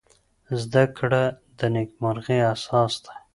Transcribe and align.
زده 0.61 0.83
کړه 0.97 1.23
د 1.57 1.59
نېکمرغۍ 1.73 2.39
اساس 2.53 2.93
دی. 3.03 3.15